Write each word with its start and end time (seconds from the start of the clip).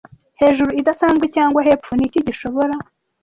hejuru 0.41 0.71
idasanzwe 0.81 1.25
cyangwa 1.35 1.59
hepfo 1.67 1.91
niki 1.95 2.19
gishobora 2.27 2.75